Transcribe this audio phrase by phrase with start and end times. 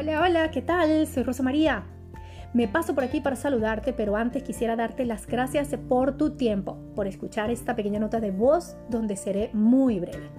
[0.00, 1.06] Hola, hola, ¿qué tal?
[1.06, 1.84] Soy Rosa María.
[2.54, 6.78] Me paso por aquí para saludarte, pero antes quisiera darte las gracias por tu tiempo,
[6.96, 10.30] por escuchar esta pequeña nota de voz donde seré muy breve.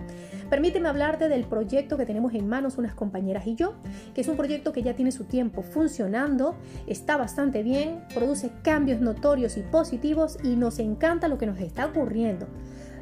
[0.50, 3.76] Permíteme hablarte del proyecto que tenemos en manos unas compañeras y yo,
[4.16, 6.56] que es un proyecto que ya tiene su tiempo funcionando,
[6.88, 11.86] está bastante bien, produce cambios notorios y positivos y nos encanta lo que nos está
[11.86, 12.48] ocurriendo.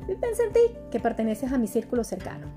[0.10, 0.60] Y pensé en ti,
[0.92, 2.48] que perteneces a mi círculo cercano.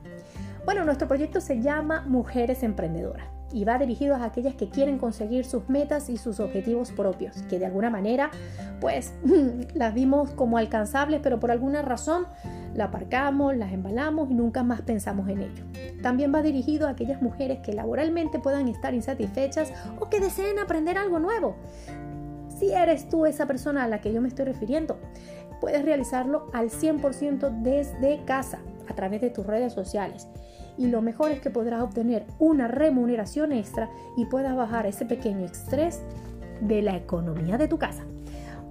[0.64, 5.44] Bueno, nuestro proyecto se llama Mujeres Emprendedoras y va dirigido a aquellas que quieren conseguir
[5.44, 8.30] sus metas y sus objetivos propios, que de alguna manera
[8.80, 9.14] pues
[9.74, 12.26] las vimos como alcanzables, pero por alguna razón
[12.74, 15.64] la aparcamos, las embalamos y nunca más pensamos en ello.
[16.02, 20.98] También va dirigido a aquellas mujeres que laboralmente puedan estar insatisfechas o que deseen aprender
[20.98, 21.56] algo nuevo.
[22.58, 24.98] Si eres tú esa persona a la que yo me estoy refiriendo,
[25.60, 30.28] puedes realizarlo al 100% desde casa a través de tus redes sociales.
[30.78, 35.44] Y lo mejor es que podrás obtener una remuneración extra y puedas bajar ese pequeño
[35.44, 36.00] estrés
[36.60, 38.04] de la economía de tu casa.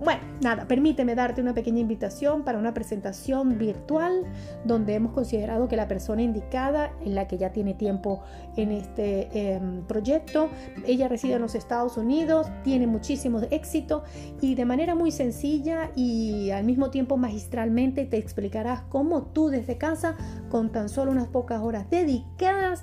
[0.04, 4.24] Bueno, nada, permíteme darte una pequeña invitación para una presentación virtual
[4.66, 8.24] donde hemos considerado que la persona indicada, en la que ya tiene tiempo
[8.56, 10.50] en este em, proyecto,
[10.88, 14.04] ella reside en los Estados Unidos, tiene muchísimo éxito
[14.42, 19.78] y de manera muy sencilla y al mismo tiempo magistralmente te explicarás cómo tú desde
[19.78, 20.16] casa,
[20.50, 22.82] con tan solo unas pocas horas dedicadas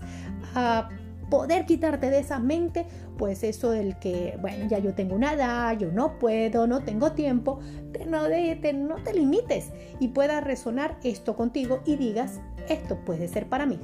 [0.55, 0.89] a
[1.31, 5.79] poder quitarte de esa mente, pues eso del que, bueno, ya yo tengo una edad,
[5.79, 7.61] yo no puedo, no tengo tiempo,
[8.07, 13.49] no, te, no te limites y pueda resonar esto contigo y digas, esto puede ser
[13.49, 13.79] para mí.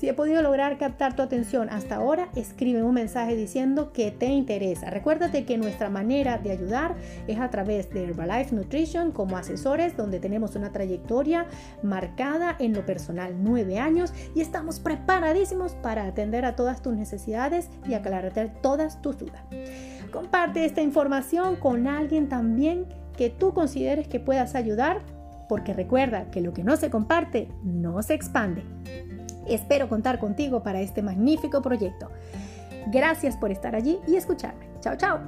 [0.00, 4.28] Si he podido lograr captar tu atención hasta ahora, escribe un mensaje diciendo que te
[4.28, 4.88] interesa.
[4.88, 6.94] Recuérdate que nuestra manera de ayudar
[7.28, 11.44] es a través de Herbalife Nutrition como asesores, donde tenemos una trayectoria
[11.82, 17.68] marcada en lo personal, nueve años, y estamos preparadísimos para atender a todas tus necesidades
[17.86, 19.42] y aclararte todas tus dudas.
[20.10, 22.86] Comparte esta información con alguien también
[23.18, 25.02] que tú consideres que puedas ayudar,
[25.46, 28.62] porque recuerda que lo que no se comparte no se expande.
[29.50, 32.08] Espero contar contigo para este magnífico proyecto.
[32.86, 34.70] Gracias por estar allí y escucharme.
[34.80, 35.20] Chao, chao.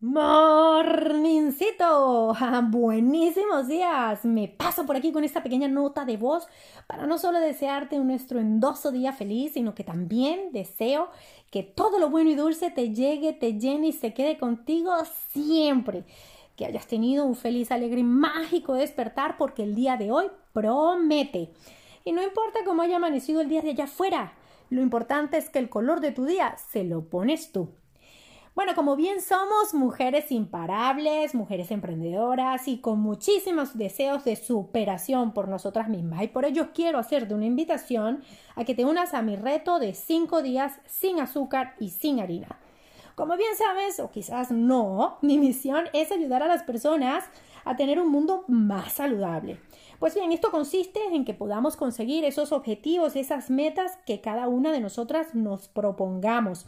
[0.00, 1.54] Morningsito,
[2.70, 4.24] buenísimos días.
[4.24, 6.48] Me paso por aquí con esta pequeña nota de voz
[6.88, 11.10] para no solo desearte un estruendoso día feliz, sino que también deseo
[11.52, 14.92] que todo lo bueno y dulce te llegue, te llene y se quede contigo
[15.28, 16.04] siempre
[16.56, 21.52] que hayas tenido un feliz, alegre y mágico despertar porque el día de hoy promete.
[22.04, 24.34] Y no importa cómo haya amanecido el día de allá afuera,
[24.70, 27.70] lo importante es que el color de tu día se lo pones tú.
[28.54, 35.48] Bueno, como bien somos mujeres imparables, mujeres emprendedoras y con muchísimos deseos de superación por
[35.48, 36.22] nosotras mismas.
[36.22, 38.22] Y por ello quiero hacerte una invitación
[38.54, 42.58] a que te unas a mi reto de 5 días sin azúcar y sin harina.
[43.14, 47.24] Como bien sabes, o quizás no, mi misión es ayudar a las personas
[47.64, 49.60] a tener un mundo más saludable.
[49.98, 54.72] Pues bien, esto consiste en que podamos conseguir esos objetivos, esas metas que cada una
[54.72, 56.66] de nosotras nos propongamos.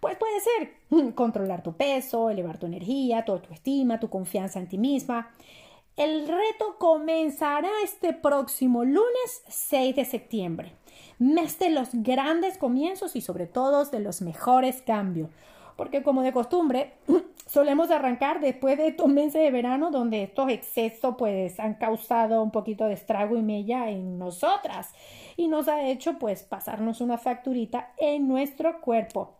[0.00, 4.78] Pues puede ser controlar tu peso, elevar tu energía, tu autoestima, tu confianza en ti
[4.78, 5.30] misma.
[5.96, 10.72] El reto comenzará este próximo lunes 6 de septiembre,
[11.18, 15.28] mes de los grandes comienzos y sobre todo de los mejores cambios
[15.80, 16.92] porque como de costumbre
[17.46, 22.50] solemos arrancar después de estos meses de verano donde estos excesos pues han causado un
[22.50, 24.92] poquito de estrago y mella en nosotras
[25.38, 29.38] y nos ha hecho pues pasarnos una facturita en nuestro cuerpo.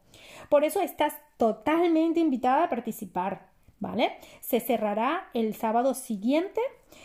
[0.48, 4.16] Por eso estás totalmente invitada a participar, ¿vale?
[4.40, 6.62] Se cerrará el sábado siguiente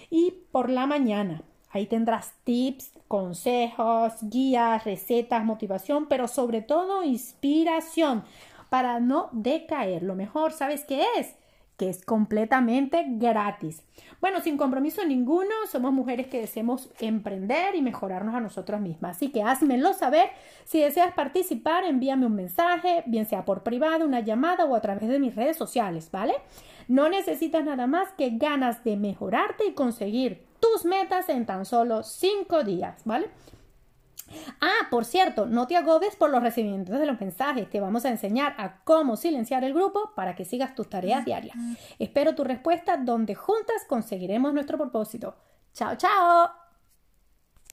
[0.09, 1.41] y por la mañana.
[1.71, 8.23] Ahí tendrás tips, consejos, guías, recetas, motivación, pero sobre todo inspiración
[8.69, 10.03] para no decaer.
[10.03, 11.35] Lo mejor, ¿sabes qué es?
[11.77, 13.83] que es completamente gratis.
[14.21, 19.17] Bueno, sin compromiso ninguno, somos mujeres que deseamos emprender y mejorarnos a nosotras mismas.
[19.17, 20.29] Así que házmelo saber.
[20.63, 25.09] Si deseas participar, envíame un mensaje, bien sea por privado, una llamada o a través
[25.09, 26.35] de mis redes sociales, ¿vale?
[26.87, 32.03] No necesitas nada más que ganas de mejorarte y conseguir tus metas en tan solo
[32.03, 33.29] cinco días, ¿vale?
[34.61, 37.69] Ah, por cierto, no te agobies por los recibimientos de los mensajes.
[37.69, 41.57] Te vamos a enseñar a cómo silenciar el grupo para que sigas tus tareas diarias.
[41.99, 45.35] Espero tu respuesta donde juntas conseguiremos nuestro propósito.
[45.73, 46.64] Chao, chao.